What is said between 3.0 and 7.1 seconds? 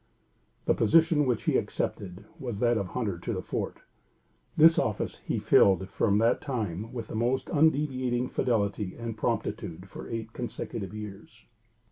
to the Fort. This office he filled from that time with